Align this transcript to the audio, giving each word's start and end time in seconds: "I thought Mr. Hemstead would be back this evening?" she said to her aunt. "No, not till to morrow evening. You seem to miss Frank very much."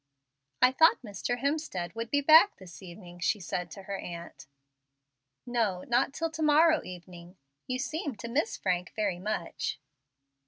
"I 0.63 0.71
thought 0.71 1.03
Mr. 1.03 1.37
Hemstead 1.37 1.93
would 1.93 2.09
be 2.09 2.21
back 2.21 2.55
this 2.57 2.81
evening?" 2.81 3.19
she 3.19 3.39
said 3.39 3.69
to 3.69 3.83
her 3.83 3.99
aunt. 3.99 4.47
"No, 5.45 5.83
not 5.87 6.11
till 6.11 6.31
to 6.31 6.41
morrow 6.41 6.81
evening. 6.83 7.37
You 7.67 7.77
seem 7.77 8.15
to 8.15 8.27
miss 8.27 8.57
Frank 8.57 8.93
very 8.95 9.19
much." 9.19 9.79